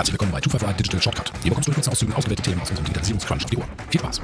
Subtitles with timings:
[0.00, 1.32] Herzlich willkommen bei 255 Digital Shortcut.
[1.42, 3.68] Hier bekommst du in kurzen Auszügen ausgewählte Themen aus unserem Digitalisierungscrunch auf die Ohren.
[3.90, 4.22] Viel Spaß!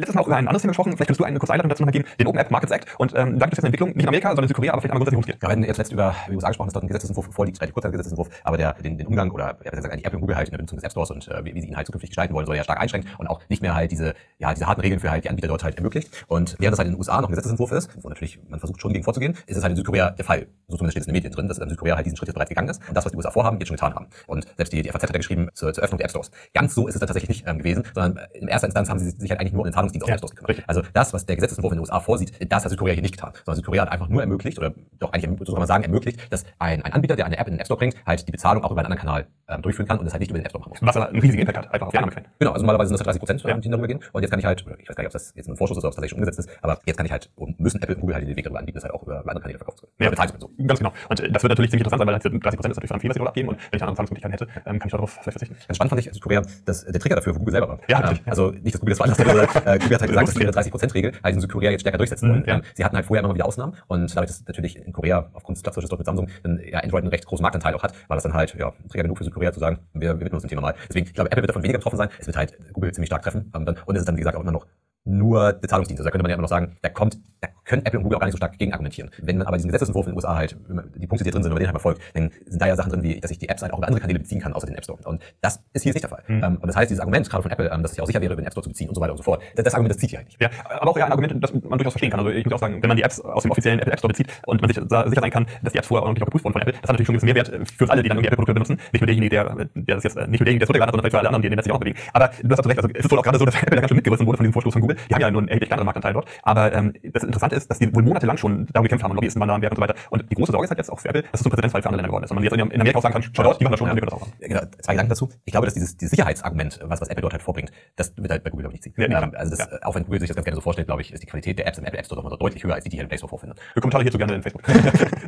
[0.00, 0.92] Letztes Mal auch über ein anderes Thema gesprochen.
[0.92, 2.04] Vielleicht könntest du eine kurze Einleitung dazu noch geben.
[2.18, 2.86] Den Open App Markets Act.
[2.98, 4.92] Und ähm, da gibt es eine Entwicklung, nicht in Amerika, sondern in Südkorea, aber vielleicht
[4.92, 5.36] einmal grundsätzlich.
[5.36, 7.74] Ja, wir hatten jetzt letzt über die USA gesprochen, dass dort ein Gesetzesentwurf vorliegt, relativ
[7.74, 10.36] kurzer Gesetzesentwurf, aber der den, den Umgang oder ja, besser gesagt die Apple und Google
[10.36, 12.10] halt in der Benutzung des App Stores und äh, wie, wie sie ihn halt zukünftig
[12.10, 14.80] gestalten wollen, soll ja stark einschränken und auch nicht mehr halt diese, ja, diese harten
[14.80, 16.10] Regeln für halt die Anbieter dort halt ermöglicht.
[16.28, 18.80] Und während das halt in den USA noch ein Gesetzesentwurf ist, wo natürlich man versucht
[18.80, 20.46] schon gegen vorzugehen, ist es halt in Südkorea der Fall.
[20.68, 22.34] So zumindest steht es in den Medien drin, dass in Südkorea halt diesen Schritt jetzt
[22.34, 24.06] bereits gegangen ist und das, was die USA vorhaben, jetzt schon getan haben.
[24.26, 26.30] Und selbst die, die FAZ hat ja geschrieben zur, zur Öffnung der App Stores.
[26.54, 29.10] Ganz so ist es da tatsächlich nicht ähm, gewesen, sondern in erster Instanz haben sie
[29.10, 30.68] sich halt eigentlich nur um den Zahlungsdienst Ja, auf App Stores gekümmert.
[30.68, 33.32] Also das, was der Gesetzesentwurf in den USA vorsieht, das hat Südkorea hier nicht getan.
[33.44, 36.44] Sondern Südkorea hat einfach nur ermöglicht, oder doch eigentlich, so kann man sagen, ermöglicht, dass
[36.58, 38.70] ein, ein Anbieter, der eine App in den App Store bringt, halt die Bezahlung auch
[38.70, 40.60] über einen anderen Kanal ähm, durchführen kann und das halt nicht über den App Store
[40.60, 40.82] machen muss.
[40.82, 42.28] Was aber einen riesigen Impact hat, einfach auf die Annahmequellen.
[42.38, 43.56] Genau, also normalerweise sind das halt 30 Prozent, Ja.
[43.58, 44.00] die darüber gehen.
[44.12, 45.84] Und jetzt kann ich halt, ich weiß gar nicht, ob das jetzt ein Vorschuss ist
[45.84, 47.94] oder ob es tatsächlich schon umgesetzt ist, aber jetzt kann ich halt, und müssen Apple
[47.96, 49.86] und Google halt den Weg darüber anbieten, das halt auch über andere Kanäle verkauft zu
[49.86, 49.94] können.
[50.00, 50.10] Ja.
[50.10, 50.34] Bezahlt.
[50.38, 50.50] So.
[50.66, 50.92] Ganz genau.
[51.08, 52.90] Und äh, das wird natürlich ziemlich interessant sein, weil halt diese 30 Prozent ist natürlich
[52.90, 53.48] dann viel, was sie abgeben.
[53.48, 55.56] Und wenn ich andere Zahlungsmöglichkeiten hätte, ähm, kann ich darauf vielleicht verzichten.
[55.66, 57.78] Ganz spannend fand ich Südkorea, dass äh, der Trigger dafür Google selber war.
[57.88, 58.30] Ja, ähm, ja.
[58.30, 61.12] Also nicht, dass Google das hat, aber äh, Google hat halt gesagt, dass ihre 30%-Regel
[61.22, 62.44] halt in Südkorea jetzt stärker durchsetzen Mhm, wollen.
[62.46, 62.54] ja.
[62.56, 65.30] Ähm, Sie hatten halt vorher immer mal wieder Ausnahmen und dadurch, dass natürlich in Korea
[65.32, 67.94] aufgrund des Platzhirsches dort mit Samsung dann ja Android einen recht großen Marktanteil auch hat,
[68.08, 70.34] war das dann halt ja, ein Trigger genug für Südkorea zu sagen, wir, wir widmen
[70.34, 70.74] uns dem Thema mal.
[70.88, 72.08] Deswegen, ich glaube, Apple wird davon weniger betroffen sein.
[72.18, 73.50] Es wird halt Google ziemlich stark treffen.
[73.54, 74.66] Ähm, dann, und es ist dann, wie gesagt, auch immer noch
[75.10, 76.00] nur der Zahlungsdienst.
[76.00, 78.16] Also da könnte man ja immer noch sagen, da kommt, da können Apple und Google
[78.16, 79.10] auch gar nicht so stark gegen argumentieren.
[79.18, 80.56] Wenn man aber diesen Gesetzesentwurf in den USA halt,
[80.96, 82.90] die Punkte, die drin sind, wenn man den halt verfolgt, dann sind da ja Sachen
[82.90, 84.76] drin, wie, dass ich die Apps halt auch über andere Kanäle beziehen kann, außer den
[84.76, 84.98] App Store.
[85.04, 86.22] Und das ist hier jetzt nicht der Fall.
[86.26, 86.44] Mhm.
[86.44, 88.20] Ähm, und das heißt, dieses Argument gerade von Apple, ähm, dass es ja auch sicher
[88.20, 89.74] wäre, über den App Store zu beziehen und so weiter und so fort, das, das
[89.74, 90.40] Argument, das zieht hier halt nicht.
[90.40, 92.20] Ja, aber auch ja ein Argument, das man durchaus verstehen kann.
[92.20, 94.12] Also ich muss auch sagen, wenn man die Apps aus dem offiziellen Apple App Store
[94.12, 96.52] bezieht und man sich sicher sein kann, dass die Apps vorher ordentlich auch geprüft wurden
[96.52, 98.80] von Apple, das hat natürlich schon einen Mehrwert für alle, die dann irgendwie Apple-Produkte benutzen.
[98.92, 100.94] Nicht nur derjenige, der, der das jetzt äh, nicht nur derjenige, der es runtergeladen hat,
[100.94, 101.98] sondern vielleicht für alle anderen, die in den Jahren auch bewegen.
[102.12, 103.88] Aber du hast recht, also es ist wohl auch gerade so, dass Apple da ganz
[103.88, 104.96] schön mitgerissen wurde von diesem Vorstoß von Google.
[105.08, 106.28] Die haben ja nur einen erheblich kleineren Marktanteil dort.
[106.42, 109.54] Aber ähm, das Interessante ist, dass die wohl monatelang schon darum gekämpft haben Lobbyisten da
[109.54, 109.94] am Werk und so weiter.
[110.10, 111.88] Und die große Sorge ist halt jetzt auch für Apple, dass es ein Präzedenzfall für
[111.88, 112.30] andere Länder geworden ist.
[112.30, 114.00] Und man jetzt in Amerika auch sagen kann, schau dort, die machen das schon, können
[114.00, 114.32] wir das auch machen.
[114.40, 115.28] Ja, Genau, zwei Gedanken dazu.
[115.44, 118.44] Ich glaube, dass dieses, dieses Sicherheitsargument, was, was Apple dort halt vorbringt, das wird halt
[118.44, 119.10] bei Google, glaube ich, nicht ziehen.
[119.10, 119.78] Ja, ja, ähm, also das, ja.
[119.82, 121.66] auch wenn Google sich das ganz gerne so vorstellt, glaube ich, ist die Qualität der
[121.66, 123.08] Apps im Apple App Store doch mal so deutlich höher, als die, die hier im
[123.08, 123.60] Play Store vorfindet.
[123.74, 124.62] Für Kommentare hierzu gerne in Facebook.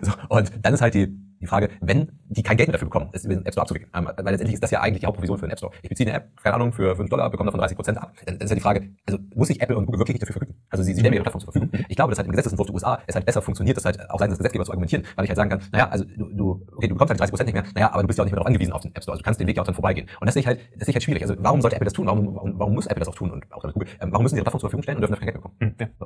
[0.03, 3.11] So, und dann ist halt die, die Frage, wenn die kein Geld mehr dafür bekommen,
[3.13, 5.39] es über den App Store abzuwickeln, ähm, weil letztendlich ist das ja eigentlich die Hauptprovision
[5.39, 5.73] für den App Store.
[5.83, 8.15] Ich beziehe eine App, keine Ahnung, für 5 Dollar, bekomme davon 30 Prozent ab.
[8.25, 10.35] Dann, dann ist ja die Frage, also muss sich Apple und Google wirklich nicht dafür
[10.35, 10.63] vergüten?
[10.71, 11.85] Also sie, sie stellen mir ihre Plattform zur Verfügung.
[11.89, 14.19] Ich glaube, dass halt im Gesetzesentwurf der USA es halt besser funktioniert, das halt auch
[14.19, 16.89] seitens des Gesetzgebers zu argumentieren, weil ich halt sagen kann, naja, also du, du okay,
[16.89, 18.39] du bekommst halt 30 Prozent nicht mehr, naja, aber du bist ja auch nicht mehr
[18.39, 20.09] darauf angewiesen auf den App Store, also du kannst den Weg ja auch dann vorbeigehen.
[20.21, 21.23] Und das sehe ich halt, das sehe ich halt schwierig.
[21.23, 22.07] Also warum sollte Apple das tun?
[22.07, 23.89] Warum, warum, warum muss Apple das auch tun und auch Google?
[24.01, 25.57] Ähm, warum müssen sie ihre Plattform zur Verfügung stellen und dürfen dafür kein Geld bekommen?
[25.61, 26.02] Hm, ja.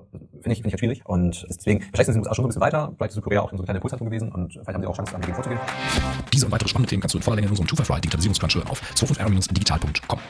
[0.46, 1.02] Finde ich, finde ich halt schwierig.
[1.06, 3.50] Und deswegen, vielleicht sind sie in den schon ein bisschen weiter, vielleicht ist Südkorea auch
[3.50, 5.60] so eine kleine Impulshandlung gewesen und vielleicht haben sie auch Chancen, dagegen vorzugehen.
[6.32, 8.68] Diese und weitere spannende Themen kannst du in voller Länge in unserem 255 Digitalisierungscrunch hören
[8.68, 10.20] auf 25r-digital.com.